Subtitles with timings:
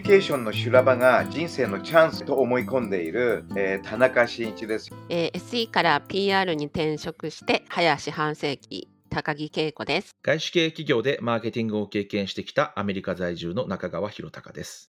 [0.00, 4.90] ュニケーションの修羅場が人生のチャンスと思い込んでいる、えー田中真一です。
[5.10, 10.12] えー SE から PR に転職して早四半世紀高木恵子です。
[10.22, 14.90] 外資系企業でマーケティングを経験してきたアメリカ在住の中川博隆です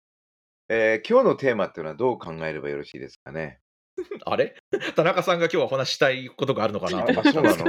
[0.70, 3.60] えー今日のテーマっていうのはどう考えればよろしいですかね？
[4.26, 4.56] あれ？
[4.96, 7.04] 田中さんが今日はお話ししたいことがあるのかな？
[7.04, 7.66] あそうなの？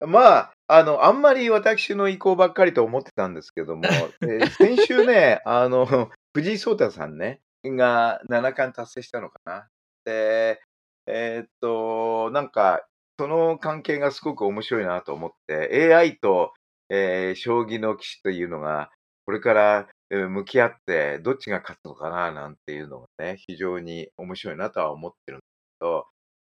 [0.06, 3.84] まあ、あの、あんまり私の意向ばっかりと思ってたんですけども、
[4.22, 9.68] えー 先週ね、あの、藤井聡太さんね、が七冠達成したのかな。
[10.04, 10.60] で、
[11.06, 12.84] えーっと、なんか、
[13.18, 16.52] その関係がすごく面白いなと思って、AI と、
[16.90, 18.90] えー将棋の棋士というのが、
[19.24, 25.46] これからえー向き合って、どっちが勝つのかな、なんていうのがね、非常に面白いなとは思ってるんです
[25.80, 26.06] けど、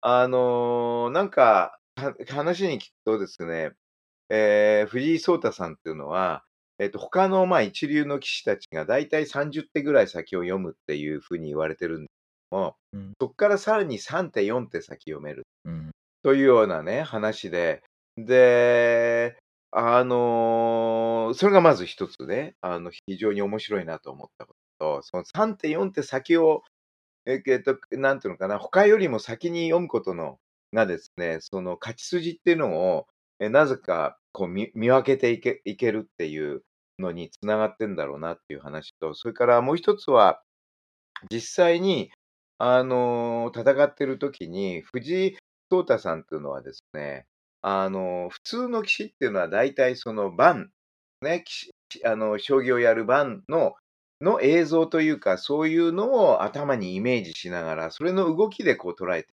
[0.00, 3.72] あのーなんか、は話に聞くとですね、
[4.30, 6.44] えー藤井聡太さんっていうのは、
[6.78, 12.10] えっと、他の、まあ、一流の棋士たちが大体30手ぐらい先を読むっていうふうに言われてるんです
[12.50, 13.12] けども、うん。
[13.20, 15.90] そこからさらに3手、4手先読めるうん。
[16.22, 17.82] というようなね、話で、
[18.16, 19.36] で、
[19.70, 26.62] あのーそれがまず一つね、あの、非常に面白いなと思ったことと、その3手、4手先を、
[27.26, 30.38] ええっと、なんていうのかな、他よりも先に読むことの、
[30.74, 33.06] がですね、その勝ち筋っていうのを、
[33.40, 36.62] えなぜかこう見見分けていけいけるっていう
[36.98, 40.42] のにつながってんだろうなっていう話と、それからもう一つは、
[41.30, 42.10] 実際に、
[42.58, 45.36] あのー戦ってる時に、藤井
[45.70, 47.26] 聡太さんっていうのはですね、
[47.62, 50.70] あのー普通の棋士っていうのは大体その盤、
[51.22, 51.72] ね、棋士
[52.04, 53.74] あの将棋をやる盤の
[54.20, 59.28] の映像というか、そういうのを頭にイメージしながら、それの動きでこう捉えて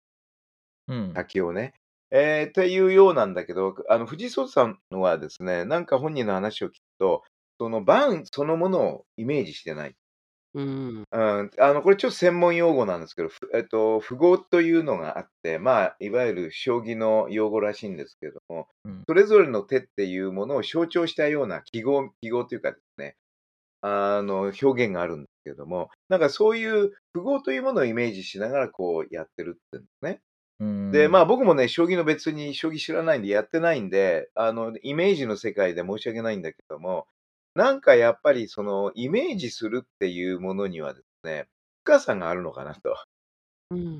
[0.88, 1.74] うん先をね。
[2.10, 7.22] えーっていうようなんだけど、あの藤井聡太さんはですね、なんか本人の話を聞くと、
[7.58, 9.94] その盤そのものをイメージしてない。
[10.54, 11.04] うん。
[11.10, 23.16] うん、あのこれちょっと専門用語なんですけど、ふえっと、符号というのがあって、まあ、いわゆる将棋の用語らしいんですけども、うんそれぞれの手っていうものを象徴したような記号、記号というかですね、
[23.82, 30.20] あの表現があるんですけども、なんかそういう符号というものをイメージしながらこうやってるっていうんですね。
[30.60, 37.06] うんで、まあ僕もね、将棋の別に将棋知らないんでやってないんで、あの、イメージの世界で申し訳ないんだけども、
[37.54, 41.48] なんかやっぱりそのイメージするっていうものにはですね、
[41.84, 42.96] 深さがあるのかなと。
[43.70, 43.98] うん。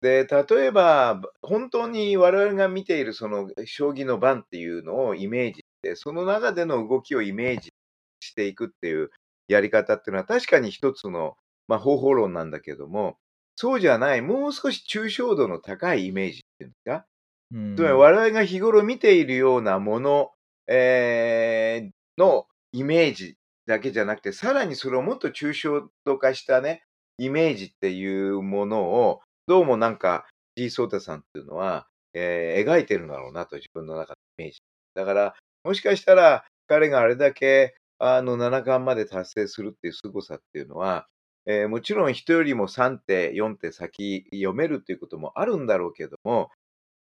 [0.00, 7.72] で、例えば、本当に我々が見ているその将棋の盤っていうのをイメージして、その中での動きをイメージ
[8.20, 9.10] していくっていう
[9.48, 11.36] やり方っていうのは確かに一つの、
[11.68, 13.18] まあ、方法論なんだけども、
[13.56, 17.06] そうじゃない、もう少し抽象度の高いイメージっていうんですか、
[17.52, 20.30] うんつまり我々が日頃見ているようなもの、
[20.68, 23.36] えーのイメージ
[23.66, 26.82] だけじゃなくて、さらにそれをもっと抽象度化したね、
[27.18, 34.60] イメージっていうものを、どうもなんか、G ソータさんっていうのは、えー描いてるんだろうなと、自分の中のイメージ。
[34.94, 35.34] だから、
[35.64, 41.06] もしかしたら、彼があれだけ、あの、七冠まで達成するっていう凄さっていうのは、
[41.46, 46.50] えーもちろん人よりも3手、4手先読めるっていうこともあるんだろうけども、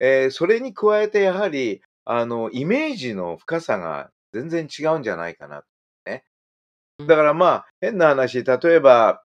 [0.00, 5.64] えーそれに加えてやはり、あの、イメージの深さが全然違うんじゃないかな。
[6.06, 6.24] ね。
[7.00, 9.22] だからまあ、変な話、例えば、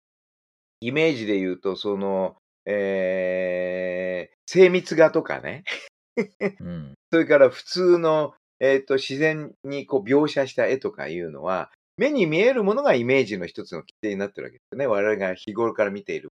[0.80, 5.64] イメージで言うと、その、えー精密画とかね、
[6.60, 14.86] うん それから普通の、えっと、自然にこう描写した絵とかいうのは、目に見えるものがイメージの一つの規定になってるわけですよね。
[14.86, 16.32] 我々が日頃から見ている。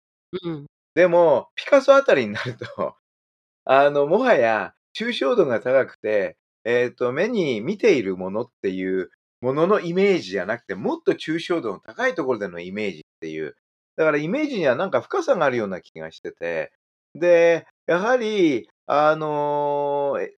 [0.45, 0.67] うん。
[0.95, 2.97] でも、ピカソあたりになると、
[3.65, 9.11] あの、もはや、抽象度が高くて、えっ、と、目に見ているものっていう
[9.41, 13.57] もののイメージじゃなくて、もっと抽象度の高いところでのイメージっていう。
[13.97, 16.73] だからイメージにはなんか深さがあるような気がしてて、
[17.15, 20.37] で、やはり、あのーえ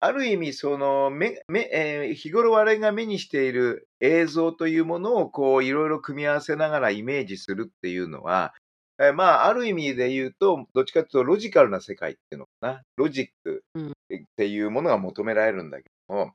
[0.00, 8.54] ある意味、その、目、目、えー日頃我々が目にしている映像というものをこう、いろいろ組み合わせながらイメージするっていうのは、
[8.98, 12.82] えーまあ、ある意味で言うと、どっちかというとロジカルな世界っていうのかな。
[12.96, 13.92] ロジックうんっ
[14.36, 16.32] ていうものが求められるんだけども、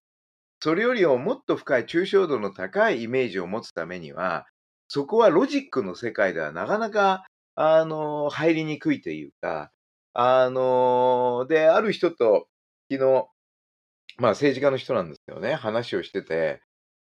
[0.61, 4.47] それよりももっと深い抽象度の高いイメージを持つためには、
[4.87, 7.25] そこはロジックの世界ではなかなか、
[7.55, 9.71] あの、入りにくいというか、
[10.13, 12.47] あの、で、ある人と
[12.91, 13.27] 昨日、
[14.21, 16.61] まあ政治家の人なんですけどね、話をしてて、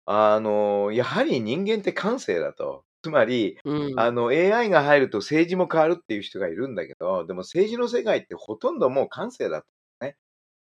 [0.07, 2.85] あの、やはり人間って感性だと。
[3.03, 3.99] つまり、うん。
[3.99, 9.67] あの、AI が入ると政治も変わるっていう人がいるんだけど、でも政治の世界ってほとんどもう感性だと
[10.01, 10.17] ね。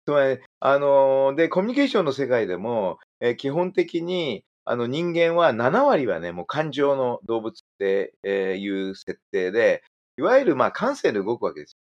[0.07, 9.83] つまり、あの、で、コミュニケーションの世界でも、えー基本的に、あの、人間は7割はね、もう感情の動物ってえーいう設定で、
[10.19, 11.77] いわゆるまあ感性で動くわけです。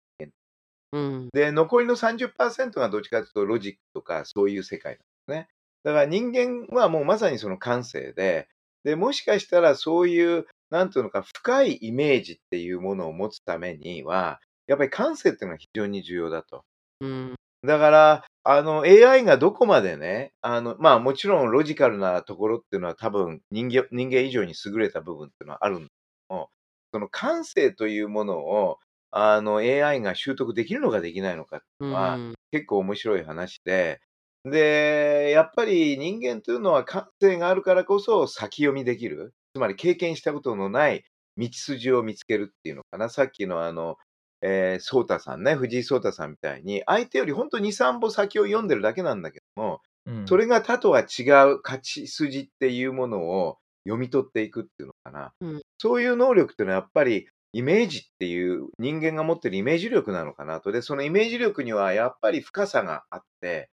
[0.92, 1.28] うん。
[1.32, 5.48] で、残りの30%がどっちかというとロジックとかそういう世界なんですね。
[5.84, 8.48] だから人間はもうまさにその感性で、
[8.84, 16.64] で、もしかしたらそういう、なんていうのか、深いイメージっていうものを持つためには、やっぱり感性っていうのが非常に重要だと。
[17.00, 17.34] うん。
[17.64, 25.92] だから、あの、AI がどこまでね、あの、まあもちろんロジカルなところっていうのは多分人間、人間以上に優れた部分っていうのはあるんだけ
[26.30, 26.50] ども、
[26.92, 28.78] その感性というものを、
[29.12, 32.34] あの、AI が習得できるのかできないのかっていううのは、ん。
[32.50, 34.00] 結構面白い話で、
[34.44, 39.34] で、やっぱり人間というのは感性があるからこそ先読みできる。
[39.54, 41.04] つまり経験したことのない
[41.36, 43.08] 道筋を見つけるっていうのかな。
[43.08, 43.96] さっきのあの、
[44.40, 51.22] えー、ソータさんね、藤井聡太さんみたいに、相手より本当に2、3歩先を読んでるだけなんだけども、うんそれが他とは違
[51.52, 55.32] う勝ち筋っていうものを読み取っていくっていうのかな。
[55.40, 60.72] うんそういう能力っていうのはやっぱりイメージっていう人間が持ってるイメージ力なのかなと。
[60.72, 63.70] で、そのイメージ力にはやっぱり深さがあって、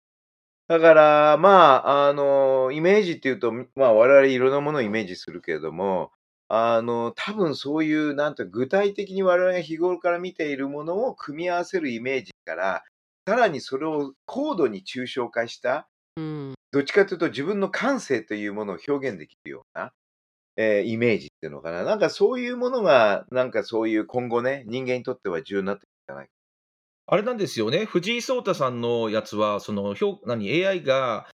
[0.68, 6.10] だから、まあ、あの、イメージっていうと、まあ、我々いろんなものをイメージするけれども、
[6.48, 12.84] あの、多分そういう、なんて具体的に我々が日頃から見ているものを組み合わせるイメージから、
[13.28, 16.54] さらにそれを高度に抽象化した、うん。
[16.72, 19.92] どっちかというと自分の感性というものを表現できるような、
[20.56, 21.84] えーイメージっていうのかな。
[21.84, 26.32] なんかそういうものが、なんかそういう今後ね、人間にとっては重要になってくるんじゃないか。
[27.08, 31.26] あれなんですよね、藤井聡太さんのやつは、その評何 AI が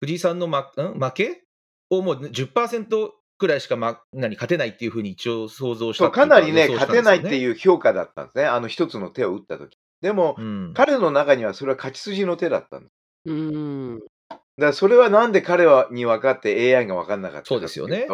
[0.00, 1.42] 藤井さんの、ま、ん負け？
[1.90, 8.44] をもう10%くらいしか、ま、何勝てないっていうふうに一応想像したそう、かなりね、勝てないってういう評価だったんですね。
[8.44, 9.78] あの一つの手を打った時。
[10.00, 12.92] でも、ん、彼の中にはそれは勝ち筋の手だったんです。
[13.26, 13.98] うん。
[13.98, 18.06] だからそれはなんで彼はに分かって AI が分かんなかったかそうですよね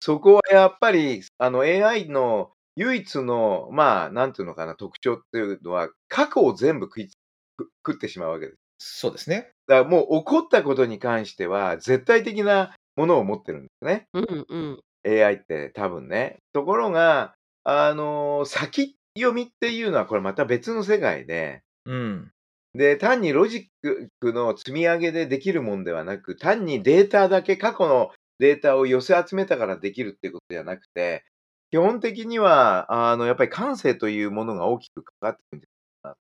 [0.00, 7.14] そこはやっぱり、あの AI の唯一の、まあ、なんていうのかな、特徴っていうのは、過去を全部食いつ
[7.56, 8.58] く食ってしまうわけです。
[8.78, 9.50] そうですね。
[9.66, 14.06] だからもう起こったことに関しては、絶対的なものを持ってるんですね。
[14.12, 14.46] うん。
[14.48, 14.80] うん。
[15.06, 16.36] AI って多分ね。
[16.52, 17.34] ところが、
[17.64, 22.30] あの先読みっていうのはこれまた別の世界で、うん、
[22.74, 31.24] で、単にロジックの積み上げでできるもんではなく、単にデータだけ、過去のデータを寄せ集めたからできるっていうことじゃなくて、
[31.70, 36.18] 基本的には、あの、やっぱり感性というものが大きく関わってくるんじゃないか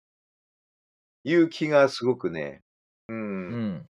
[1.26, 2.62] な、いう気がすごくね、
[3.10, 3.18] うん。
[3.18, 3.22] う
[3.58, 3.86] ん。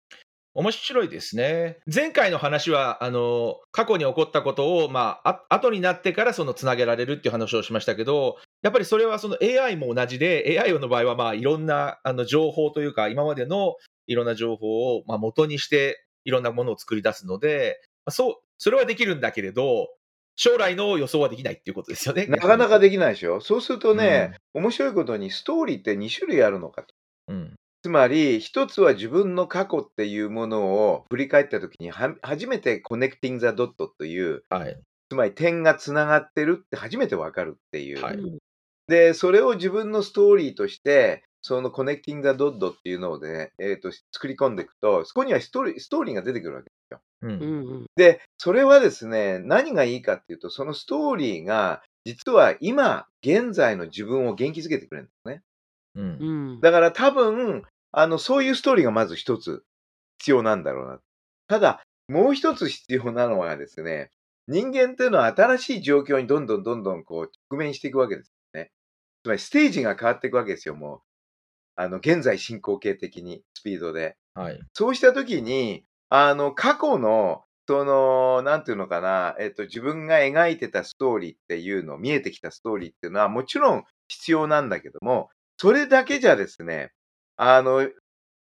[0.54, 1.78] 面白いですね。
[1.94, 13.76] 前回の話は、あの、過去に起こったことを、まあ、あ後になってからそのつなげられるっていう話をしましたけど、やっぱりそれはその AI も同じで、AI の場合は、まあ、いろんなあの情報というか、今までの
[14.08, 19.90] いろんな情報を、まあ、元にして、いろんなものを作り出すので、そう、それはできるんだけれど、
[20.36, 22.26] 将来の予想はできないっていうことですよね。
[22.28, 23.42] なかなかでできないでしょ。
[23.42, 26.96] そうするとね、面白いことにストーリーって2種類あるのかと。
[27.28, 27.56] うん。
[27.84, 34.80] つまり、一つは自分の過去っていうものを振り返ったときには、初めて connecting the dot という、はい。
[35.10, 38.02] つまり点がつながってるって初めてわかるっていう。
[38.02, 38.38] はいうん
[38.88, 47.02] で、それを自分のストーリーとして、その connecting the dot っていうのをね、えーと、作り込んでいくと、そこにはストーリーが出てくるわけですよ。
[47.22, 47.28] う。
[47.28, 47.34] うん
[47.84, 47.86] ん。
[47.96, 55.44] で、それはですね、何がいいかっていうと、そのストーリーが、実は今、現在の自分を元気づけてくれるんですね。
[55.96, 56.02] う。
[56.02, 56.62] うんん。
[56.62, 59.64] だから多分、あの、そういうストーリーがまず一つ
[60.20, 61.00] 必要なんだろうな。
[61.48, 64.12] ただ、もう一つ必要なのはですね、
[64.48, 68.72] 人間っていうのは新しい状況にどんどんどんどんこう直面していくわけですね。
[69.24, 71.02] つまりステージが変わっていくわけですよ、もう。
[71.76, 74.18] あの、現在進行形的に、スピードで。
[74.36, 74.60] はい。
[74.74, 86.92] そうしたときに、あの、過去の、その、なんていうのかな、えっと、自分が描いてたストーリーっていうの、見えてきたストーリーっていうのはもちろん必要なんだけども、それだけじゃですね、
[87.38, 87.78] あの、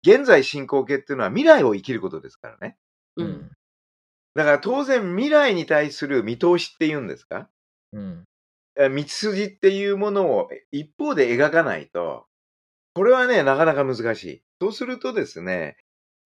[0.07, 2.77] 現在進行形っていうのは未来を生きることですからね。
[3.17, 3.25] う。
[3.25, 3.50] うんん。
[4.37, 7.49] だから当然未来に対する見通しっていうんですか？
[7.93, 8.25] うん。
[8.77, 12.27] え道筋っていうものを一方で描かないと、
[12.95, 14.43] これはね、なかなか難しい。
[14.61, 15.77] そうするとですね、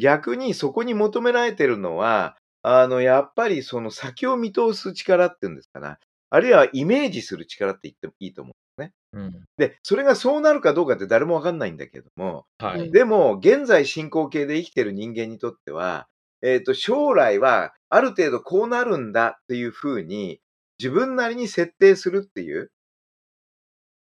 [0.02, 5.98] 逆にそこに求められてるのは、あの、やっぱりその先を見通す力っていうんですかな。
[6.28, 9.22] あるいはイメージする力って言ってもいいと思うんですね。
[9.22, 9.44] うん。
[9.58, 12.90] で、それがそうなるかどうかって誰もわかんないんだけども、はい。
[12.90, 16.08] でも、現在進行形で生きてる人間にとっては、
[16.42, 20.40] えっ、と、将来はある程度こうなるんだっていうふうに、
[20.80, 22.72] 自分なりに設定するっていう、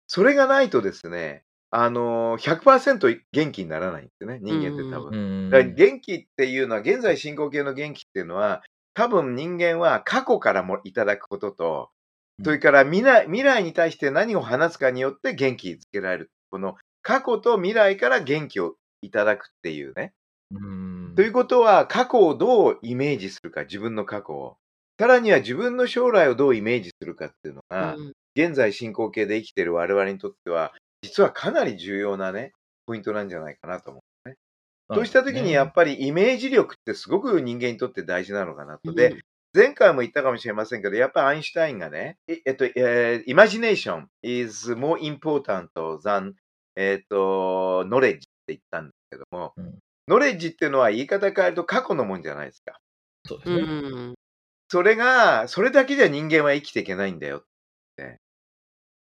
[0.06, 1.44] それがないとですね、
[1.76, 5.18] あのー、100%元気にならないんですよね、人間って多分。
[5.18, 8.62] うんだから元気っていうのは、現在進行形の元気っていうのは、
[8.94, 11.90] 多分人間は過去からもいただくことと、
[12.44, 16.30] それから未来未来に対して何を話すかによって元気づけられる。
[16.50, 20.12] この過去と未来から元気をいただくっていうね。
[20.52, 24.58] うんということは、過去をどうイメージするか、自分の過去を。
[25.00, 30.72] さらには自分の将来をどうイメージするかっていうのが、うん現在進行形で生きている我々にとっては、
[31.04, 32.52] 実はかなり重要なね、
[32.86, 34.02] ポイントなんじゃないかなと思う。
[34.94, 38.92] そうした時にやっぱりイメージ力ってすごく人間にとって大事なのかなと。
[38.92, 39.22] で、
[39.54, 45.68] 前回も言ったかもしれませんけど、やっぱりアインシュタインがね、ええっと、えー、imagination is more important
[46.02, 46.32] than,
[46.76, 52.78] えっと、knowledge って言ったんですけども、うんノレッジっていうのは言い方変えると過去のもんじゃないですか。
[53.24, 53.62] うそうですね。
[54.10, 54.14] ん
[54.68, 57.46] それが、それだけじゃ人間は生きていけないんだよって。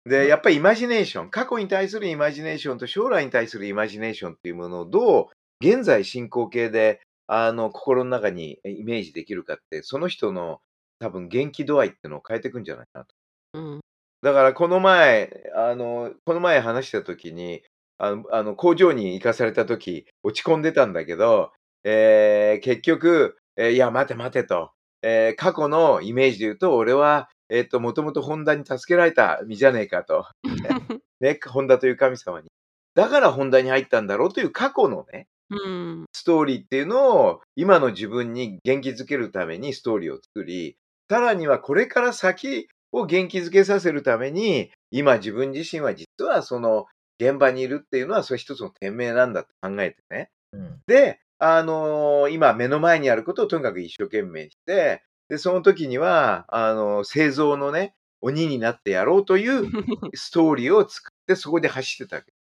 [0.08, 5.30] で、やっぱりイマジネーション、過去に対するイマジネーションと将来に対するイマジネーションっていうものをど
[5.62, 10.60] う現在進行形で、あの、心の中にイメージできるかって、その人の
[10.98, 13.14] 多分元気度合いっていうのを変えていくんじゃないかなと。
[13.54, 13.80] うん
[14.20, 17.62] だからこの前、あの、この前話した時に、
[17.98, 21.52] あの、あの工場に行かされた時、落ち込んでたんだけど、
[21.84, 24.72] えー結局、えーいや、待て待てと。
[25.02, 30.26] えー過去のイメージで言うと、俺は、えっ、と、もともとホンダに助けられた身じゃねえかと。
[31.20, 32.48] ね、ホンダという神様に。
[32.94, 40.76] だからホンダに入ったんだろうという過去のね、うんストーリーっていうのを今の自分に元気づけるためにストーリーを作り、
[41.10, 46.86] さらにはこれから先を元気づけさせるために、今自分自身は実はその
[47.20, 50.30] 現場にいるっていうのはそれ一つの天命なんだって考えてね。
[50.52, 59.70] うんで、あのー今目の前にあることをとにかく一生懸命して、で、その時には、あのー製造のね、鬼になってやろうという
[60.14, 62.32] ストーリーを作ってそこで走ってたわけ。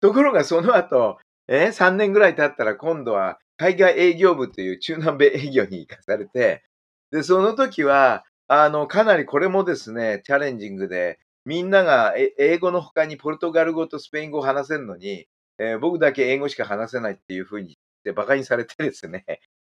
[0.00, 6.62] ところがその後、えー、3年ぐらい経ったら今度は海外営業部という中南米営業に行かされて、
[7.10, 15.26] で、その時は、あの、かなりこれもですね、チャレンジングで、みんながえ英語の他にポルトガル語とスペイン語を話せるのに、
[15.58, 19.24] えー僕だけ英語しか話せないっていうふうに言って馬鹿にされてですね、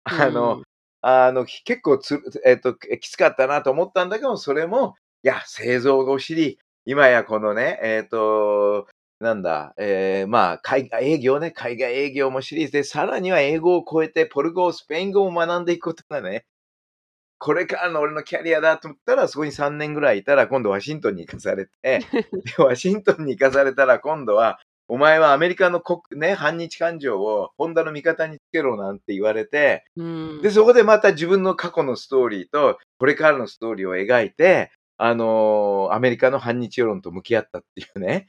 [0.04, 0.64] あの、
[1.08, 8.88] あの、結構つ、えっ、と、きつかったなと思ったんだけど、それも、いや、製造を知り、今やこのね、えっ、と、
[9.20, 16.46] なんだ、えーまあ、海外営業ね、海外営業も知りで、さらには英語を超えて、ポル語、スペイン語を学んでいくことがね、
[17.38, 21.72] これからの俺のキャリアだと思ったら、そこに3年ぐらいいたら、今度ワシントンに行かされて、
[22.58, 38.28] でワシントンに行かされたら、今度は、お前はアメリカの国、ね、反日感情をホンダの味方につけろなんて言われて、うんで、そこでまた自分の過去のストーリーと、これからのストーリーを描いて、あのーアメリカの反日世論と向き合ったっていうね。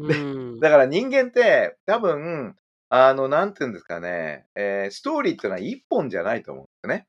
[0.00, 2.56] うんだから人間って、多分、
[2.88, 7.06] あの、なんていうんですかね、えーストーリーってのは一本じゃないと思うんですよね。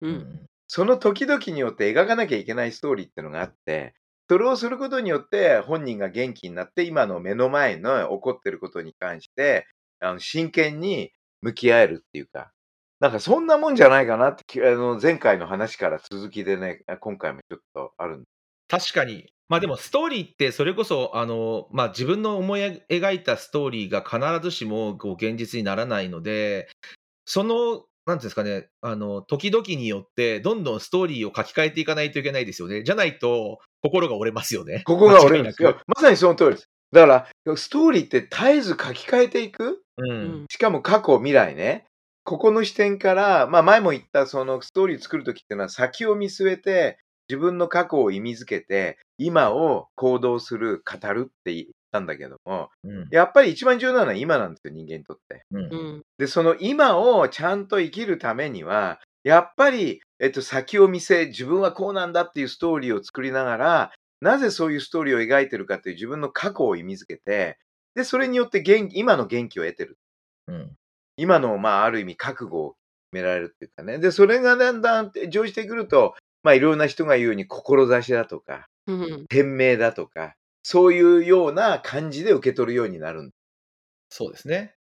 [0.00, 3.94] うんその時々によって描かなきゃいけないストーリーってのがあって、
[4.28, 9.66] それをすることによって本人が元気になって今の目の前の起こってることに関して
[10.00, 12.50] あの真剣に向き合えるっていうか、
[13.00, 18.26] なんかそんなもんじゃないかなってあの前回の話から続きでね、今回もちょっとあるんで。
[18.68, 19.30] 確かに。
[19.48, 26.68] まあでもストーリーってそれこそあの、まあ、自分の思い描いたストーリーが必ずしもこう現実にならないので
[27.26, 32.82] そのなんていうんですかねあの時々によってどんどんストーリーを書き換えていかないといけないですよね。
[32.82, 35.82] じゃないと心が折れますよねここが俺です間違いなくよ。
[35.86, 36.68] まさにその通りです。
[36.92, 41.86] だから、ストーリーって絶えず書き換えていくううんんしかも過去、未来ね。
[42.24, 55.44] ここの視点から、まあ前も言ったそのストーリー作るときっていうのは先を見据えて自分の過去を意味づけて今を行動する、語るって言ったんだけども、うんやっぱり一番重要なのは今なんですよ、人間にとって。
[55.50, 67.58] うんうんで、その今をちゃんと生きるためには、やっぱり、えっと、先を見せ、自分はこうなんだっていうストーリーを作りながら、なぜそういうストーリーを描いてるかっていう自分の過去を意味づけて、
[67.96, 69.98] で、それによって元気今の元気を得てる。
[70.46, 70.70] うん
[71.16, 72.78] 今の、まあ、ある意味覚悟を決
[73.14, 73.98] められるっていうかね。
[73.98, 76.14] で、それがだんだん乗じてくると、
[76.44, 83.32] まあ、いろんな人が言うように、志だとか、うん天命だとか、そういうような感じで受け取るようになるんだ。
[84.10, 84.74] そうですね。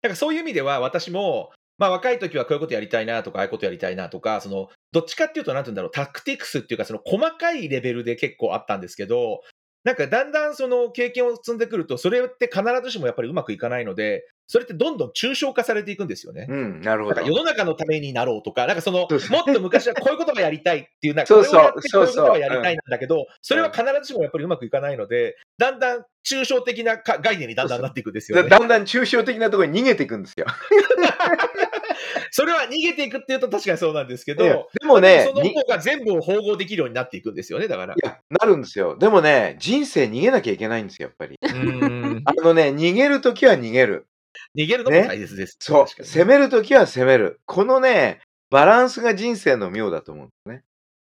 [0.00, 1.50] だからそういう意味では私も
[1.80, 9.40] まあ若い時はこういうことやりたいなとか、ああいうことやりたいなとか、その、どっちかっていうと、なんて言うんだろう、タクティクスっていうか、その細かいレベルで結構あったんですけど、
[9.82, 16.48] なんかだんだんその経験を積んでくると、それって必ずしもやっぱりうまくいかないので、それってどんどん抽象化されていくんですよね。
[16.48, 17.30] うん、なるほどなんか。
[17.30, 19.08] 世の中のためになろうとか、なんかその、もっ
[19.44, 28.48] と昔はこういうことがやりたいっていう、なんか そうそうことそうそうがやりたいなんだけど、それは必ずしもやっぱりうまくいかないので、だんだん抽象的なか概念にだんだんなっていくんですよね。
[28.48, 30.46] だだんだん抽象的なところに逃げていくんですよ。
[32.32, 37.96] それは逃げていくっていうと確かにそうなんですけど、でもねそのに方が全部を統合できるようになっていくんですよね、だからい。
[38.02, 38.96] や、なるんですよ。
[38.98, 41.38] でもね、人生逃げなきゃいけないんですよ、やっぱり。
[42.24, 44.06] あのね、逃げるときは逃げる。
[44.56, 45.56] 逃げるのも大切です。
[45.60, 45.86] そう。
[46.04, 47.40] 攻めるときは攻める。
[47.46, 48.20] このね、
[48.50, 50.62] バランスが人生の妙だと思うんですね。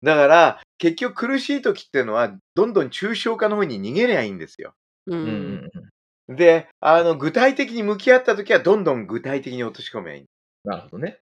[0.03, 4.75] だから、結局苦しいときっていうのは、どんどん抽象化の方に逃げりゃいいんですよ。
[5.07, 5.31] ううんうんん
[5.65, 10.25] うんで、あの、具体的に向き合ったときは、どんどん具体的に落とし込めばいい。
[10.65, 11.21] なるほどね。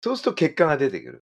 [0.00, 1.24] そうすると結果が出てくる。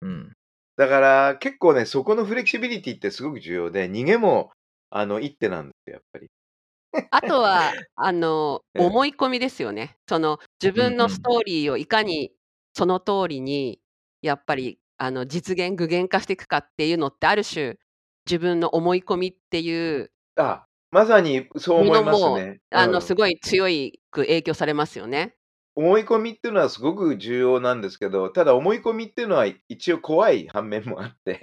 [0.00, 0.32] うん。
[0.76, 4.52] だから、結構ね、そこのフレキシビリティってすごく重要で、逃げも、
[4.88, 6.30] あの、一手なんですよ、やっぱり。
[7.10, 9.96] あとは、あの、ええ思い込みですよね。
[10.08, 12.32] その、自分のストーリーをいかに
[12.74, 13.80] その通りに、
[14.22, 17.76] やっぱり、あの、実現、具現化していくかっていうのって、ある種、
[18.26, 22.60] 自分の思い込みっていうあ、まさにそう思いますね。
[22.70, 25.34] あの、うんすごい強いく影響されますよね。
[25.74, 31.40] 思い込みっていうのはすごく重要なんですけど、ただ思い込みっていうのは一応怖い反面もあって、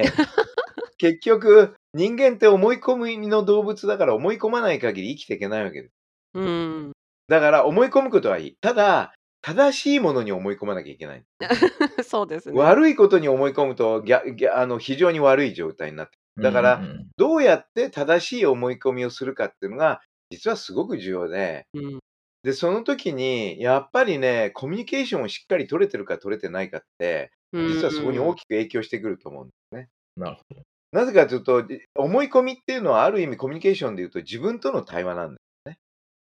[0.99, 5.93] 結局人間って思い込みの動物だから思い込まない限り生きていけないわけです。
[6.35, 6.91] うん。
[7.27, 8.55] だから思い込むことはいい。
[8.61, 11.23] ただ、正しいものに思い込まなきゃいけない。
[12.03, 12.59] そうですね。
[12.59, 21.99] 悪いことに思い込むとぎゃぎゃあの非常に悪い状態になってだからうんうんうんどうやって正しい思い込みをするかっていうのが実はすごく重要で、うん。
[22.43, 29.89] で、その時にやっぱりね、コミュニケーションをしっかり取れてるか取れてないかって、実はそこに大ききく影響してくると思うんですね。
[30.15, 30.61] なるほど。
[30.91, 35.79] なぜかというと、じ思い込みっていうのはある意味コミュニケーションで言うと自分との対話なんです。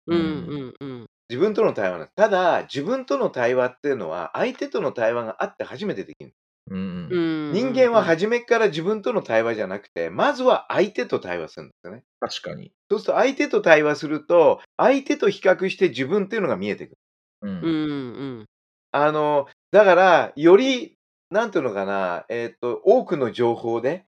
[0.08, 1.06] うんうんうん。
[1.28, 2.14] 自分との対話なんです。
[2.16, 6.32] ただ、自分との対話っていうのは相手との対話があって初めてできる。
[6.70, 12.02] うんうんうん人間は初めから自分との対話じゃなくて、まずは相手と対話するんですよね。
[12.20, 12.72] 確かに。
[12.90, 16.96] そうすると相手と対話すると、相手と比較して自分っていうのが見えてくる。
[17.42, 18.44] うんうんうん
[18.90, 20.94] あの、だから、より、
[21.30, 24.06] なんていうのかな、えっ、と、多くの情報で、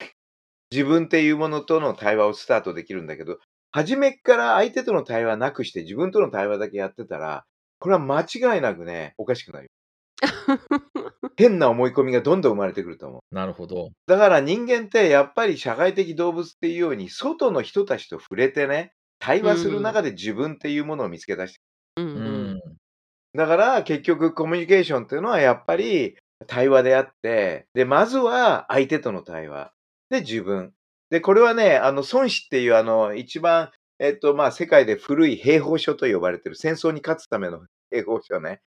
[0.70, 3.38] 自分っていうものとの対話をスタートできるんだけど、
[3.70, 7.44] 初めっから相手との対話なくして自分との対話だけやってたら、
[7.78, 9.70] これは間違いなくね、おかしくなる。
[11.36, 13.34] 変な思い込みがどんどん生まれてくると思う。
[13.34, 13.90] なるほど。
[14.06, 21.60] だから人間ってやっぱり社会的動物っていうように、外の人たちと触れてね、対話する中で自分っていうものを見つけ出して
[21.96, 22.60] うんううんん。
[23.34, 29.72] だから結局コミュニケーションっていうのはやっぱり対話であって、で、まずは相手との対話。
[30.10, 30.72] で、自分。
[31.10, 38.60] で、これはね、あの、孫子っていうあの、一番、えっと、まあ、世界で古い兵法書と呼ばれてる戦争に勝つための兵法書ね。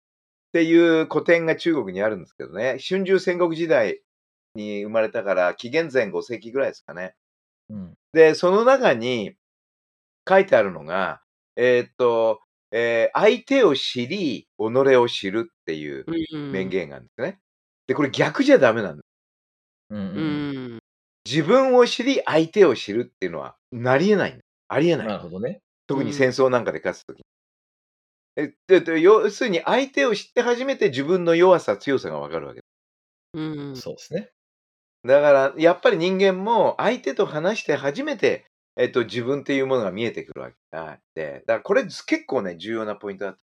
[0.50, 2.78] っていう古典が中国にあるんですけどね。
[2.88, 4.02] 春秋戦国時代
[4.56, 7.15] に生まれたから、紀元前5世紀ぐらいですかね。
[7.69, 9.36] うんで、その中に
[10.28, 11.21] 書いてあるのが、
[11.56, 14.62] えーっと、えー相手を知り、己
[14.97, 17.39] を知るっていううん名言があるんですね。
[17.88, 19.06] で、これ逆じゃダメなんです。
[19.91, 20.80] うんううんん
[21.27, 24.39] 自分を知り、相手を知るっていうのは、なり得ない。
[24.69, 25.07] ありえない。
[25.07, 25.59] なるほどね。
[25.85, 27.21] 特に戦争なんかで勝つとき。
[28.37, 32.67] えでで要するに、相手を知って初めて自分の弱さ、強さがわかるわけです。
[33.33, 34.29] うんそうですね。
[35.05, 38.45] だから、やっぱり人間も相手と話して初めて、
[38.77, 40.55] えっと、自分っていうものが見えてくるわけ
[41.15, 43.37] で、だからこれ結構ね、重要なポイントだ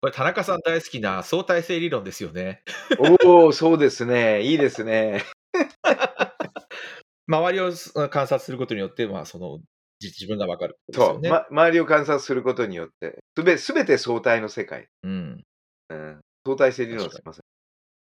[0.00, 2.62] これ、田中さん大好きな相対性理論ですよね。
[3.24, 4.42] おお、そうですね。
[4.42, 5.24] いいですね。
[7.26, 9.58] 周りをす観察することによって、まあ、その、
[9.98, 11.20] じ自分がわかるってことそう。
[11.30, 14.88] ま、周りを観察することによって、すべすべて相対の世界。
[15.02, 15.42] うん。
[15.88, 17.42] うん、相対性理論すいません。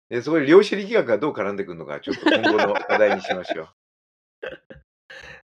[0.09, 3.67] で、そこに量子力学がどう絡んでくるのか、ちょっと今後の課題にしましょう。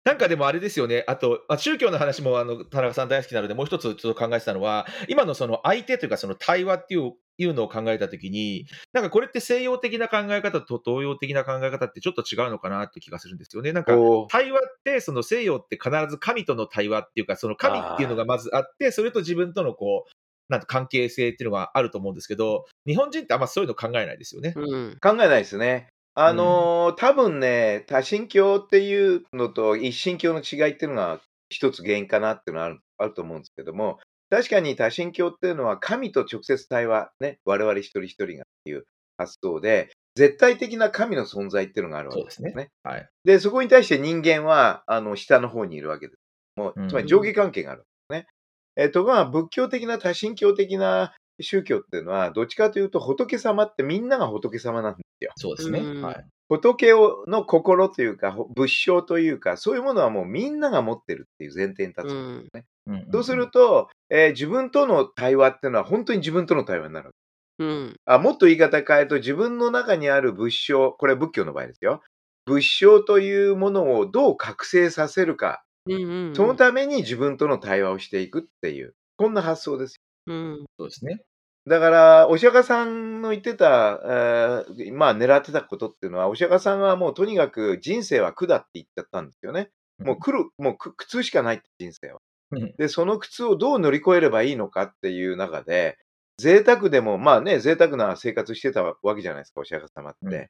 [0.04, 13.74] なんかでもあれですよね、あと、あ宗教の話もあの田中さん大好きなので、もう一つちょっと考えてたのは、今のその相手というか、その対話っていういうのを考えたときに、なんかこれって西洋的な考え方と東洋的な考え方ってちょっと違うのかなって気がするんですよね。
[13.74, 13.94] なんか
[14.30, 20.12] 対話って、その西洋って必ず神との対話っていうか、その神っていうのがまずあって、それと自分とのこう、
[20.50, 24.54] なんか関係性っていうのがあると思うんですけど、日本人ってあんまそういうの考えないですよね。
[24.56, 25.88] うん考えないですね。
[26.14, 34.00] あのー多分ね、多神教っていうのと一神教の違いっていうのが一つ原因かなっていうのはあるあると思うんですけども、
[34.32, 38.86] 確かに多神教っていうのは神と直接対話、ね、我々一人一人がっていう、
[39.22, 42.70] 発想で、絶対的な神の存在っていうのがあるわけそうですね。
[42.84, 43.10] はい。
[43.24, 46.20] で、そこに対して人間は、あの、下の方にいるわけです。
[46.58, 48.28] もう、うんつまり上下関係があるんですね。
[48.76, 55.32] えっと、まあ、仏教的な多神教的な宗教っていうのは、どっちかというと仏様ってみんなが仏様なんですよ。
[55.38, 55.80] そうですね。
[55.80, 56.26] うんはい。
[56.50, 63.02] 仏をの心というか、ほ仏性というか、そういうものはもうみんなが持ってるっていう前提に立つんですうんね。
[63.02, 67.12] うんうんそうすると、えー自分との対話っていうのは本当に自分との対話になる。
[67.60, 72.02] うんあもっと言い方変えると、自分の中にある仏性、これは仏教の場合ですよ。
[72.46, 79.98] 仏性というものをどう覚醒させるか、うんうんそのために自分との対話をしていくっていう、こんな発想です。
[80.28, 81.22] うんそうですね。
[81.68, 89.70] だから、お釈迦さんの言ってた、えーまあ狙ってたことっていうのは、お釈迦さんはもうとにかく人生は苦だって言っちゃったんですよね。
[90.04, 92.20] もう苦る、もう苦苦痛しかないって人生は。
[92.52, 95.98] うんで、その苦痛をどう乗り越えればいいのかっていう中で、
[96.38, 100.36] 贅沢でも、まあね、贅沢な生活してたわけじゃないですか、お釈迦様って。
[100.38, 100.48] うん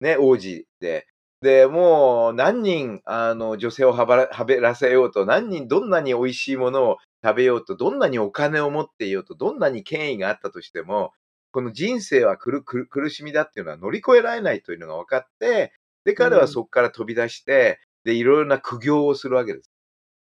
[0.00, 1.06] ね、王子で。
[1.40, 11.12] で、もう何人、あの、女性をはばらはべらせようと、何人、どんなに美味しいものを食べようと、どんなにお金を持っていようと、どんなに権威があったとしても、
[11.52, 12.62] この人生は苦
[13.10, 15.72] しみだっていうのは乗り越えられないというのが分かって、
[16.04, 19.70] で、彼はそこから飛び出して、で、いろいろな苦行をするわけです。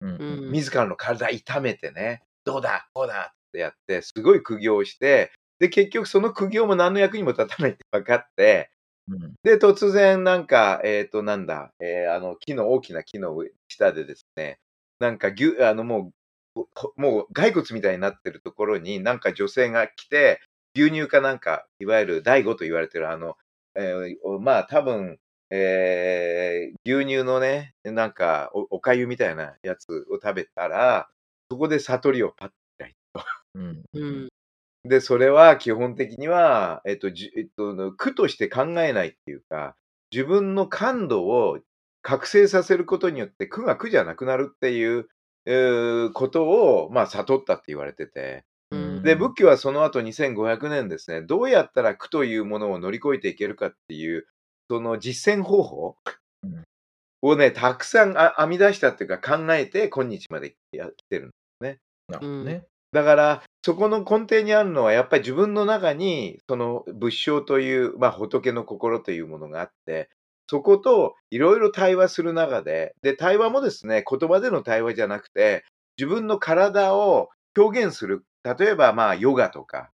[0.02, 8.72] うん自らの体痛めてね、どうだ、こうだってやって、すごい苦行をして、で、結局その苦行も何の役にも立たないって分かって、
[9.08, 9.34] うん。
[9.44, 14.60] で、突然なんか、えっ、と、なんだ、えーあの、木の、大きな木の上下でですね、
[15.00, 16.12] なんか、ぎゅ、あの、も
[16.56, 20.40] う、ほもう骸骨みたいになってるところに、なんか女性が来て、
[20.76, 23.38] 牛乳かなんか、いわゆる第五と言われてるあの、
[23.76, 25.20] えーおまあ多分、
[25.52, 31.10] えー牛乳のね、なんかお、おかゆみたいなやつを食べたら、
[31.52, 33.26] そこで悟りをパッて開いた。
[33.56, 34.30] うんうん
[34.84, 39.76] で、それは基本的には、えっと、じえっと、苦として考えないっていうか、
[40.12, 41.60] 自分の感度を
[42.02, 45.08] 覚醒させることによって苦が苦じゃなくなるっていう、
[45.46, 48.44] えーことを、まあ、悟ったって言われてて。
[48.72, 54.26] うんで、仏教はその後2500年ですね、どうやったら苦というものを乗り越えていけるかっていう、
[54.72, 55.98] その実践方法
[56.44, 56.64] うん
[57.24, 61.30] をね、たくさんあ編み出したっていうか考えて今日までやってる。
[61.60, 61.78] なる
[62.20, 62.64] ほどね。
[62.92, 70.10] だから、そこの根底にあるのは、やっぱり自分の中に、その仏性という、まあ、仏の心というものがあって、
[70.50, 75.64] そこといろいろ対話する中で、で、対話もですね、言葉での対話じゃなくて、
[75.98, 79.92] 自分の体を表現する、例えば、まあ、ヨガとか、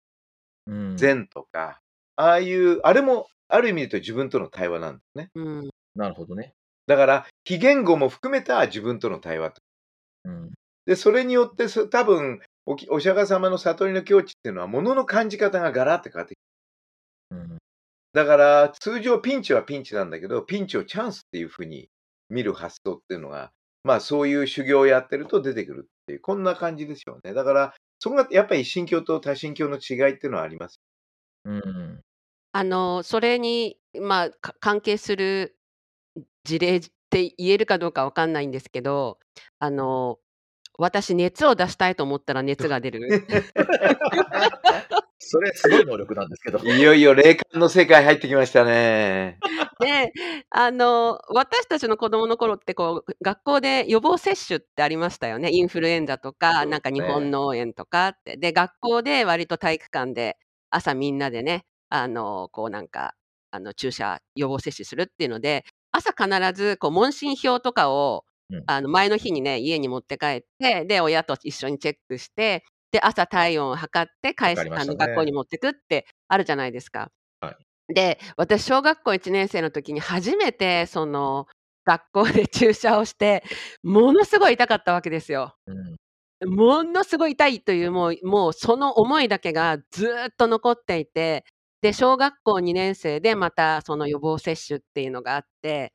[0.67, 1.81] うん禅とか、
[2.17, 5.31] ああいう、あれも、ある意味で言うと自分との対話なんですね。
[5.35, 6.55] うんなるほどね。
[6.87, 9.63] だから、非言語も含めた自分との対話と。
[10.25, 10.51] うん
[10.87, 16.39] で、それによって、そ多分、おきお釈迦様の悟りの境地っていうのは、ものの感じ方がガラッて変わってき
[17.31, 17.59] うん
[18.13, 21.89] だから、通常ピンチはピンチなんだけど、ピンチをチャンスっていうふうに
[22.29, 23.51] 見る発想っていうのが、
[23.83, 27.35] まあそういう修行をやってると出てくるっていう、こんな感じですよね。
[27.35, 30.81] だから、そこがやっぱり一神教と多神教の違いっていうのはあります。
[31.45, 32.04] うん
[32.57, 35.57] あのそれに、まあ、か関係する
[36.45, 39.19] 事例って言えるかどうかわかんないんですけど
[39.59, 40.19] あの
[40.79, 43.01] 私熱を出したいと思ったら熱が出る。
[45.19, 46.59] それすごい能力なんですけど。
[46.59, 49.39] いよいよ霊感の世界入ってきましたね。
[49.81, 50.13] で
[50.51, 60.37] あの私たちの子供の頃ってこう学校で予防接種ってありましたよねインフルエンザとか、ねなんか日本脳炎とかってで学校で割と体育館で
[60.71, 61.65] 朝みんなでね
[61.95, 63.15] あのこうなんか
[63.53, 77.11] あの注射予防接種するっていうので朝必ずこう問診票とかを、うんあの前の日にね家に持って帰ってで親と一緒にチェックしてで朝体温を測って返したねの学校に持ってくってあるじゃないですか。
[77.41, 77.57] はい
[77.89, 81.47] で私小学校1年生の時に初めてその
[81.85, 83.45] 学校で注射をして
[83.83, 85.55] ものすごい痛かったわけですよ。
[85.67, 85.97] うん
[86.47, 91.45] ものすごい痛いというもうもうその思いだけがずーっと残っていて
[91.85, 95.93] で小学校2年生でまたその予防接種っていうのがあって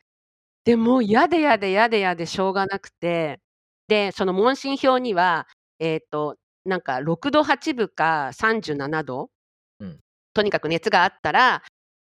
[0.63, 3.39] でもうやでやでやでやでしょうがなくて
[3.87, 5.47] でその問診票には
[5.79, 9.31] えっ、となんか6度8分か37度、
[9.79, 9.99] うん
[10.35, 11.63] とにかく熱があったら、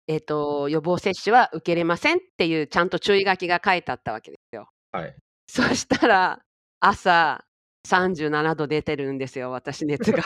[0.07, 4.67] えっと予防接種は受けれませんっていうちゃんと注意書きが書いてあったわけですよ。
[4.91, 5.15] はい。
[5.47, 6.41] そしたら
[6.81, 7.45] 朝
[7.87, 10.23] 37度出てるんですよ私熱が。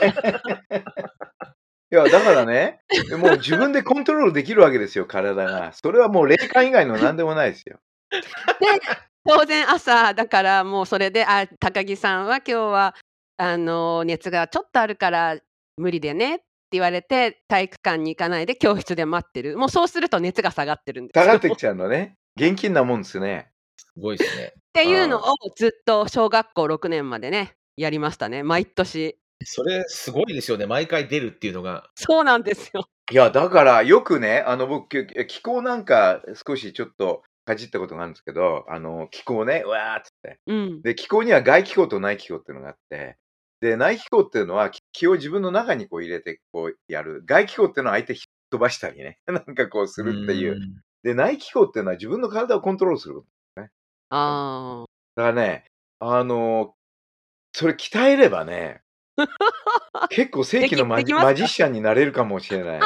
[1.95, 2.81] いや、だからね、
[3.17, 5.71] もう自分でコントロールできるわけですよ、体が。
[5.71, 7.79] それはもう霊感以外の何でもないですよ。
[8.11, 8.19] で
[9.27, 12.95] 当然朝だからもうそれで「あ高木さんは今日は
[13.37, 15.37] あの熱がちょっとあるから
[15.77, 19.57] 無理でね」って言われて、体育館に行かないで教室で待ってる。
[19.57, 21.23] もうそうすると熱が下がってるんですよ。
[21.23, 22.15] 下がってきちゃうのね。
[22.35, 23.49] 現金なもんですね。
[23.77, 24.45] すごいですね。
[24.47, 28.43] っていうのをずっと小学校6年までね、やりましたね。
[28.43, 29.17] 毎年。
[29.43, 30.65] それすごいですよね。
[30.65, 31.89] 毎回出るっていうのが。
[31.95, 32.87] そうなんですよ。
[33.11, 40.39] いや、だからよくね、あの僕、き気候なんか少しちょっとかじったことがあるんですけど、あの気候ね、うわーっつって。
[40.47, 40.81] うん。
[40.81, 43.17] で、気候には外気候と内気候っていうのがあって、
[43.61, 47.23] で、内気候っていうのは気気を自分の中にこう入れてこうやる。
[47.25, 48.21] 外気候っていうのは相手引っ
[48.51, 50.55] 飛ばしたりね、 なんかこうするっていう。
[50.55, 53.27] んで、内気候っていうのは自分の体をコントロールすること。
[54.09, 55.65] あだからね、
[55.99, 56.73] あの、
[57.53, 58.81] それ鍛えればね、
[60.09, 62.79] 結構正規のマジマジシャンになれるかもしれない。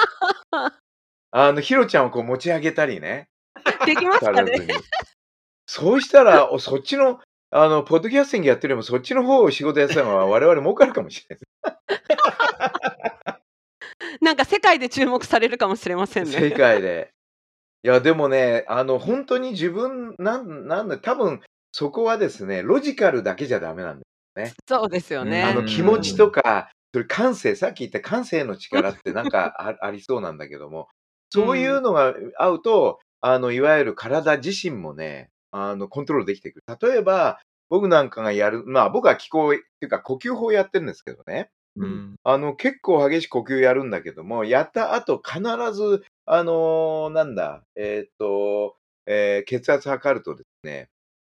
[1.31, 3.27] あの、ヒロちゃんをこう持ち上げたりね、
[3.63, 3.85] あ。
[3.85, 4.67] できますかね？
[5.65, 7.19] そうしたら、おそっちの、
[7.51, 11.37] あの、ポッドキャスティングやってるよりも、そっちの方を仕事やってたのは我々儲かるかもしれ
[14.21, 16.33] なんか世界で注目されるかもしれませんない。
[16.33, 16.51] 世ね。
[16.51, 17.11] 界で。
[17.83, 24.45] いや、でもね、あの、本当に自分、なん、なんだ、多分、そこはですね、ロジカルだけじゃダメなんだよ。
[24.67, 25.43] そうですよね。
[25.43, 30.87] あの、うん気持ちとか、それ感性、さっき言った感性の力ってなんかあありそうなんだけども、
[31.29, 36.89] そういうのが合うと、あの、いわゆる体自身もね、あの、コントロールできてくる。
[36.91, 37.39] 例えば、
[37.69, 41.49] 僕なんかがやる、まあ僕は気候、っていうか呼吸法やってるんですけどね。
[41.75, 45.39] うんあの、結構激しく呼吸やるんだけども、やった後必
[45.73, 50.89] ず、あのーなんだ、えーっと、えー血圧測るとですね、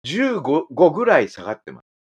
[0.05, 1.91] 15 5ぐらい下がってますね。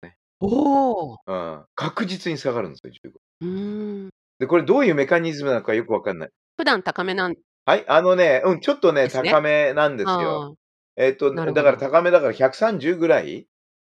[0.42, 1.16] おお。
[1.26, 1.64] うん。
[1.74, 3.18] 確実に下がるんですよ、15。
[3.42, 4.08] うーん。
[4.38, 6.30] で、これどういうメカニズムなのかよくわかんない。
[6.56, 10.52] 普段高めなんはい、あのね、うん、ちょっとね、ですね高めなんですよ。
[10.52, 10.52] あ
[10.96, 13.46] えっと、なるほどだから高めだから130ぐらい？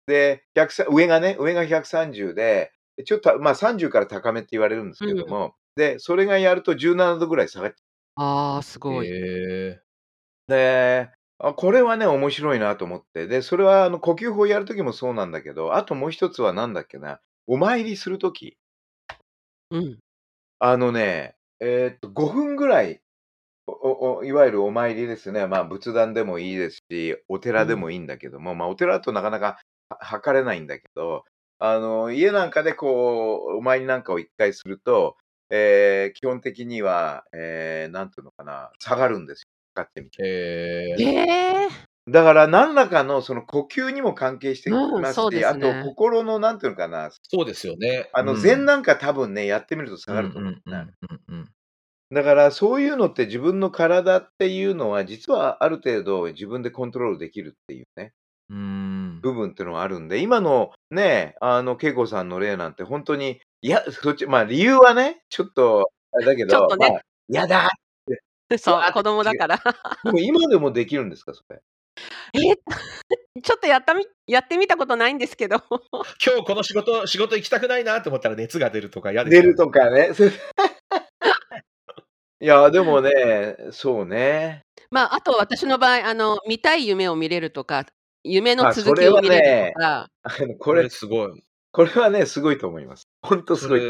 [0.08, 2.72] で、130上がね、上が130で、
[3.06, 7.76] ちょっと、まあ30から高めって言われるんですけども、で、それがやると17度ぐらい下がっち
[8.16, 9.08] あー、すごい。
[9.08, 9.84] へえゃう。
[10.50, 13.28] で、あこれはね、面白いなと思って。
[13.28, 18.58] で、それはあの呼吸法やるときもそうなんだけど、あともう一つはなんだっけな、お参りするとき、
[19.72, 20.00] うん。
[20.60, 23.02] あのね、えーっと、5分ぐらい、
[23.68, 25.48] おおおいわゆるお参りですね。
[25.48, 31.26] まあ、仏壇でもいいですし、お寺でもいいんだけども、まあ、お寺だとなかなかは測れないんだけど、
[31.60, 35.18] あの、家なんかでこう、お参りなんかを一回すると、
[35.52, 39.84] えー基本的には、えーなんていうのかな、下がるんですよ。
[39.84, 40.24] 測ってみて。
[40.24, 48.10] へえええだから、何らかのその呼吸にも関係してきうんますし、そうですねあと、心のなんていうのかな、そうですよね。
[48.14, 50.56] あの、うん禅なんか多分ね、やってみると下がると思う。
[52.14, 58.14] だからそういうのって自分の体っていうのは実はある程度自分でコントロールできるっていうね、
[58.50, 67.70] うんうん部分っていうのがあるんで、今のね、あの、恵子さんの例なんて本当に、いや、そっち、まあ理由はね、ちょっと、あれだけど、ちょっとねまあ、やだ
[68.58, 69.58] そう子供だから。
[70.04, 71.62] でも今でもできるんですか、それ？
[72.36, 72.40] え
[73.42, 75.64] ちょっとやったみやってみたことないんですけど。
[76.26, 80.10] 今日この仕事、仕事行きたくないなと思ったら熱が出るとか嫌です出るとかね。
[82.42, 84.62] いや、でもね、そうね。
[84.92, 87.86] まあ、あと私の場合、あの、見たい夢を見れるとか、
[88.24, 91.44] 夢のあ続きを見れるとか、あのここれれ、すごい。
[91.72, 93.08] これはね、すごいと思います。
[93.22, 93.82] 本当すそごい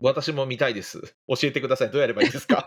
[0.00, 1.00] 私も見たいです。
[1.28, 1.90] 教えてください。
[1.90, 2.64] どうやればいいですか？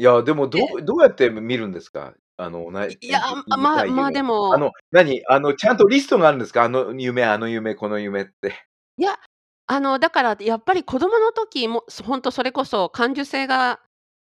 [0.00, 2.14] いや、でもどう、どうやって見るんですか？
[2.38, 5.22] あの、な、いや、見あまあ、まあでも、あの、何？
[5.28, 6.62] あの、ちゃんとリストがあるんですか？
[6.64, 8.54] あの夢、あの夢、この夢って。
[8.96, 9.18] いや、
[9.66, 13.80] あの、だからやっぱり子供の時も、本当それこそ感受性が、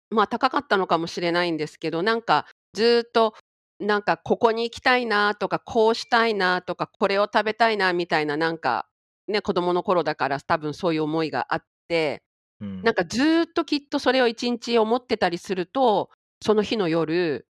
[0.09, 3.35] まあ、高かったのかもしれないんですけど、なんかずーっと、
[3.79, 8.87] なんかここに行きたいなとか、こうしたいなとか、これを食べたいなみたいな、なんか、
[9.27, 12.23] ね、子供の頃だから多分そういう思いがあって、
[12.61, 12.83] うん。
[12.83, 16.11] なんかずーっときっとそれを一日思ってたりすると、
[16.43, 17.47] その日の夜、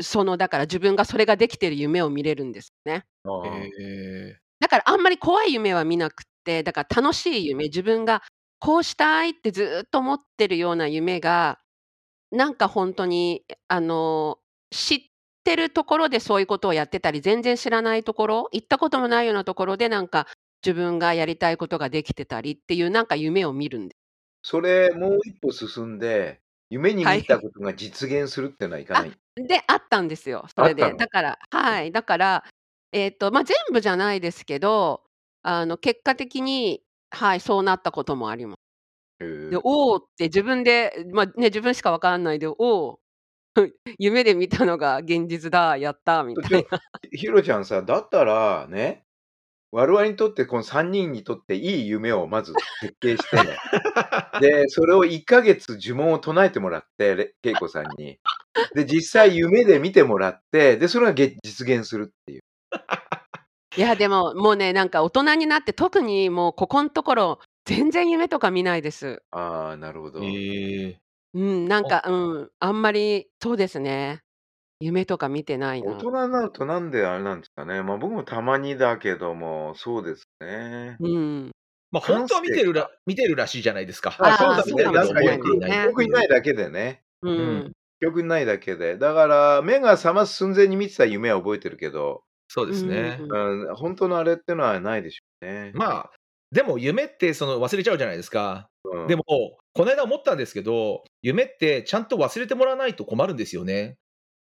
[0.00, 3.06] そのだから自分がそれができてる夢を見れるんですね。
[4.60, 8.22] だからあんまり怖い夢は見なくって、だから楽しい夢、自分が
[8.58, 11.58] こうしたいってずーっと思ってるような夢が、
[12.32, 14.38] なんか本当に、あの、
[14.72, 15.00] 知っ
[15.44, 20.26] てるところでそういうことをやってたり、全然知らないところ、行ったこともないようなところでなんか
[20.64, 23.96] 自分がやりたいことができてたりっていうなんか夢を見るんで
[24.42, 29.12] それ、もう一歩進んで、夢にはい見たことが実現するってのはいかない。
[29.36, 30.94] で、あったんですよ、それで。
[30.94, 32.44] だからはい、だから、
[32.92, 35.02] えっと、ま、全部じゃないですけど、
[35.42, 39.50] あの、結果的に、はい、そうなったこともあります。
[39.50, 43.00] で、おおって自分で、ま、ね、自分しかわかんないで、おお、
[43.98, 46.80] 夢で見たのが現実だ、やったみたいな。
[47.12, 49.04] ひろちゃんさ、だったらね、
[49.72, 53.36] 我々にとって、この3人にとっていい夢をまず設計して、
[54.40, 58.18] で、それを1ヶ月呪文を唱えてもらって、れ恵子さんに。
[58.74, 62.40] で、実際夢で見てもらって、で、それがげ実現するっていう。
[63.76, 69.22] いや、でも、もうね、なんか大人になって、特にもうここんところ、全然夢とか見ないです。
[69.30, 70.20] ああ、なるほど。
[70.24, 71.00] へえ。
[71.34, 74.22] うん、なんあか、うん、あんまり、そうですね。
[74.80, 75.92] 夢とか見てないな。
[75.92, 77.82] 大人になるとなんであれなんですかね。
[77.82, 80.96] まあ僕もたまにだけども、そうですね。
[80.98, 81.50] うん。
[81.92, 84.16] まあ、本当は見てるら見てるらしいじゃないですか。
[84.18, 84.70] あ、そうああ、だね。
[84.70, 86.04] そうかもしなんかよく、れないですね。
[86.04, 87.02] にないだけでね。
[87.22, 87.64] ううん。
[87.68, 87.72] ん。
[88.00, 88.96] 記憶にないだけで。
[88.98, 93.18] だから、目が覚ます寸前に見てた夢は覚えてるけど、そううですね。
[93.18, 93.28] ん。
[93.28, 95.72] うん、本当のあれってのはないでしょうね。
[95.74, 96.10] まあ、
[96.52, 98.70] でも夢ってその忘れちゃうじゃないですか。
[98.84, 99.06] うん。
[99.08, 103.98] でも、この間思ったんですけど、夢ってちゃんと忘れてもらわないと困るんですよね。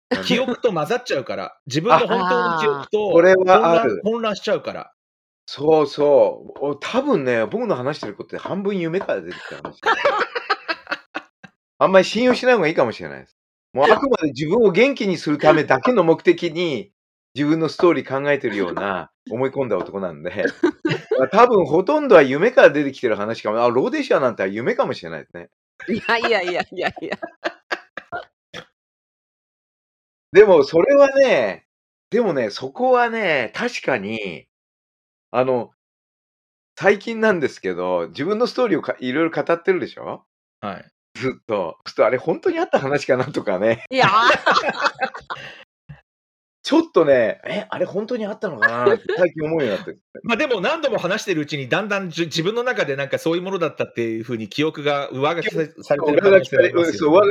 [0.26, 1.58] 記憶と混ざっちゃうから。
[1.67, 2.89] 自分の本当の記憶。
[2.89, 4.02] とこれ混乱はある。
[4.04, 4.93] 混乱しちゃうから。
[5.46, 6.65] そうそう。
[6.65, 9.80] お多分ね、僕の話してることって半分夢から出てきた話。
[11.80, 13.38] あんまり信用しない方がいいかもしれないです。
[13.74, 16.91] もうあくまで自分を元気にするためだけの目的に
[17.36, 20.46] 自分のストーリー考えてるような思い込んだ男なんで、
[21.20, 23.63] まあ多分ほとんどは夢から出てきてる話かも。
[23.63, 25.50] あ、ローデシアなんて夢かもしれないですね。
[25.89, 27.17] いやいやいやいやいや。
[30.32, 31.66] でもそれはね、
[32.10, 34.48] でもね、そこはね、確かに、
[35.32, 35.72] あの、
[36.80, 40.24] 最近なんですけど、自分のストーリーをかいろいろ語ってるでしょ？
[40.62, 40.86] はい。
[41.16, 41.78] ずっと。
[41.86, 43.84] そうするとあれ本当にあった話かなとかね。
[43.90, 44.08] いや
[46.63, 50.02] ちょっとね、え、あれ本当にあったのかなって最近思うようになってる。
[50.24, 56.22] まあでも何度も話してるうちにだんだんじ自分の中でなんかそういうものだったっていうふうに記憶が上書きさされてる。
[56.22, 56.32] 上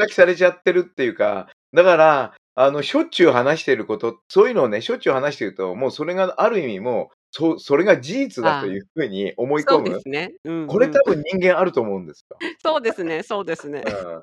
[0.01, 9.95] 書きされちゃってるっていうか、だから、あの、しょっちゅう話してること、そういうのをね、しょっちゅう話してると、もうそれがある意味もう、そそれが事実だというふうに思いそう込む。
[9.95, 10.35] ですね。
[10.45, 12.39] うんこれうん多分人間あると思うんですよ。
[12.65, 13.83] そうですね、そうですね。
[13.87, 14.23] うん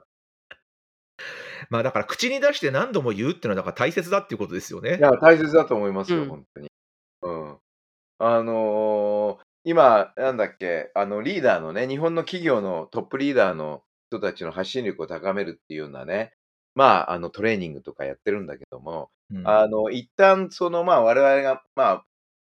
[1.70, 5.00] まあだから口に出して何度も言うっていうのはだから大切だっていうことですよねい。
[5.00, 6.68] や、大切だと思いますよ、うん本当に。
[7.22, 7.58] うん。
[8.20, 16.34] あのー今、なんだっけ、あの、リーダーのね、日本の企業のトップリーダーの人たちの発信力を高めるっていうようなね、
[16.76, 22.06] まあ、あの、トレーニングとかやってるんだけども、うんあの、一旦、その、まあ、我々が、まあ、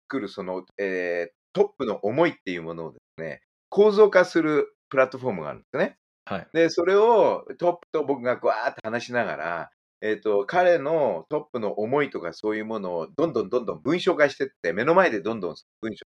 [0.08, 5.96] 作る、その、えートップの思いっていうものをですね、構造化するプラットフォームがあるんですね。
[6.24, 6.48] はい。
[6.52, 9.70] で、それをトップと僕がわーって話しながら、
[10.02, 16.04] えっ、と、彼のトップの思いとかそういうものをどんどんどんどん文章化してって、目の前でどんどん文章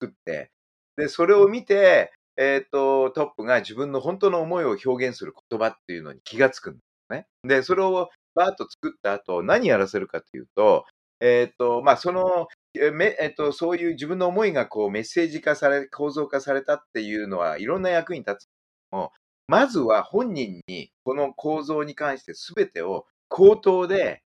[0.00, 0.50] 作って、
[0.96, 7.26] で、それを見て、えっ、と、トップが自分の本当の思いを表現する言葉っていうのに気がつくんですね。
[7.44, 10.84] で、それをバーッと作った後、何やらせるかというと、
[11.20, 18.48] えっ、と、まあ、その、えめえっと、そういう自分の思いがこうメッセージ化され、構造化されたっていうのはいろんな役に立つ
[18.90, 19.12] も、
[19.48, 24.22] まずは本人にこの構造に関して全てを口頭で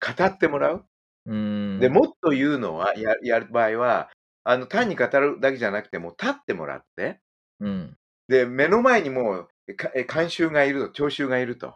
[0.00, 0.84] 語ってもらう。
[1.26, 4.10] うんで、もっと言うのは、ややる場合は、
[4.44, 7.20] あの単に語るだけじゃなくて、もう立ってもらって、
[7.60, 7.96] うん。
[8.28, 11.74] で、目の前にもうかえ監修がいると、聴衆がいると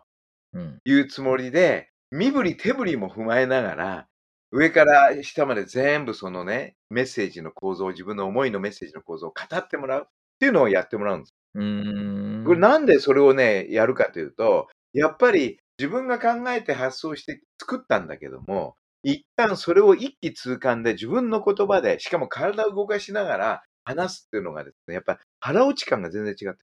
[0.52, 0.78] うん。
[0.84, 4.08] いうつもりで、身振り手振りも踏まえながら、
[4.52, 11.34] 上から下まで全部そのね、メッセージの構造、自分の思いのメッセージの構造を語ってもらうっていうのをやってもらうんです。
[11.54, 12.44] うん。
[12.46, 26.58] これなんでそれをね、やるかというと、やっぱり自分が考えて発想して作ったんだけども、一旦それを一気通貫で自分の言葉で、しかも体を動かしながら話すっていうのがですね、やっぱり腹落ち感が全然違って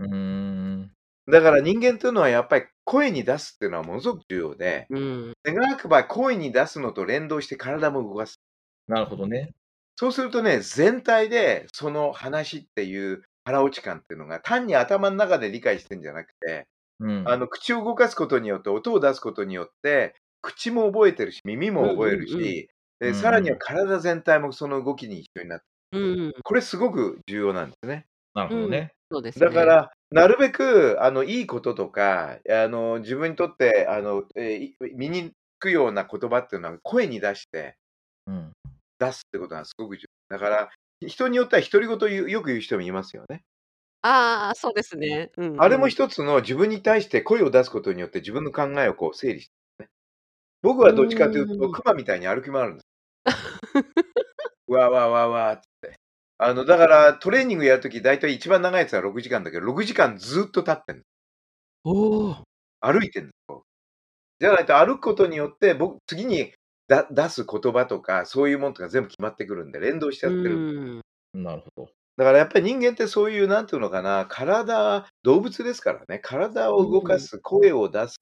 [0.00, 0.95] うん。
[1.28, 5.32] だから人間というのはやっぱり声に出すっていうのはものすごく重要で、うん。
[5.44, 8.40] 願くば声に出すのと連動して体も動かす。
[8.86, 9.52] なるほどね。
[9.96, 16.66] そうするとね、全体でその話っていう腹落ち感っていうのが単に頭の中で理解してんじゃなくて、
[17.00, 17.28] うん。
[17.28, 22.68] あの口を動かすことによって、音を出すことによって、口も覚えてるし、耳も覚えるし、
[23.14, 26.32] さらには体全体もその動きに一緒になって、うん。
[26.44, 28.06] これすごく重要なんですね。
[28.34, 28.92] なるほどね。
[29.10, 29.46] そうですね。
[29.46, 37.76] だから、なるべくあのいいこととかあの、自分にとってあの、え身につくような言葉っていうのは声に出して
[38.26, 38.52] うん。
[38.98, 40.38] 出すってことがすごく重要。
[40.38, 40.70] だから、
[41.06, 43.44] 人によっては独り言言うよく言う人もいますよね。
[44.02, 45.30] ああ、そうですね。
[45.36, 49.90] うんうんあれも一つの自分に対して声を出すことによって自分の考えをこう整理してるね。
[50.62, 52.86] 僕はどっちかというと、うん熊みたいに歩き回るんです。
[54.68, 56.05] わーわーわーわーっつって。
[56.38, 61.06] あの、だからトレーニングやるとき、大体一番長いやつは6時間だけど、6時間ずっと立ってる
[61.84, 62.36] おお。
[62.80, 63.64] 歩いてるんですよ。
[64.40, 66.52] じゃないと歩くことによって、僕、次に
[66.88, 70.60] だ出す言葉とか、そういうものとか全部決まってくるんで、連動しちゃうってる。
[70.60, 71.02] ん。
[71.34, 71.92] なるほど。
[72.16, 77.04] だからやっぱり人間ってそういう、なんていうのかな、体動物ですからね、体を動うん。
[77.04, 78.16] かす、声を出す、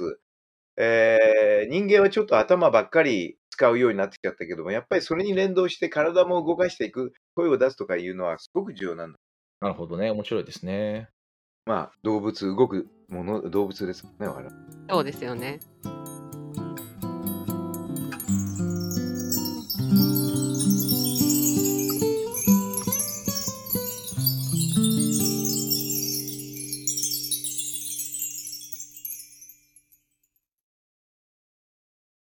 [0.76, 9.18] えー人間はちょっと頭ばっかり使うようになってきちゃったけども、やっぱりそれに連動して体も動かしていく、声を出すとかいうのはすごく重要なんだ。
[9.60, 10.10] なるほどね。
[10.10, 11.08] 面白いですね。
[11.66, 14.50] まあ、動物、動くもの、動物ですね、我々。
[14.90, 15.60] そうですよね。